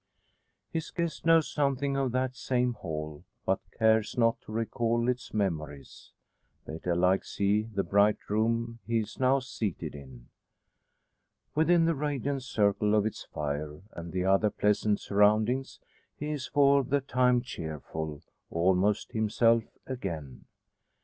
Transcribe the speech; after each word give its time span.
His 0.71 0.89
guest 0.89 1.27
knows 1.27 1.47
something 1.47 1.95
of 1.95 2.11
that 2.11 2.35
same 2.35 2.73
hall; 2.73 3.23
but 3.45 3.59
cares 3.77 4.17
not 4.17 4.41
to 4.41 4.51
recall 4.51 5.07
its 5.07 5.31
memories. 5.31 6.11
Better 6.65 6.95
likes 6.95 7.35
he 7.35 7.69
the 7.75 7.83
bright 7.83 8.17
room 8.27 8.79
he 8.87 8.97
is 8.97 9.19
now 9.19 9.37
seated 9.37 9.93
in. 9.93 10.29
Within 11.53 11.85
the 11.85 11.93
radiant 11.93 12.41
circle 12.41 12.95
of 12.95 13.05
its 13.05 13.25
fire, 13.25 13.81
and 13.93 14.11
the 14.11 14.25
other 14.25 14.49
pleasant 14.49 14.99
surroundings, 14.99 15.79
he 16.17 16.31
is 16.31 16.47
for 16.47 16.83
the 16.83 17.01
time 17.01 17.43
cheerful 17.43 18.23
almost 18.49 19.11
himself 19.11 19.65
again. 19.85 20.45